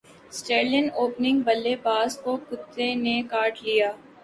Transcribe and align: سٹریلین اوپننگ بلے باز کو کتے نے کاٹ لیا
سٹریلین 0.31 0.87
اوپننگ 0.93 1.41
بلے 1.45 1.75
باز 1.83 2.17
کو 2.23 2.35
کتے 2.47 2.93
نے 2.95 3.15
کاٹ 3.31 3.63
لیا 3.63 3.91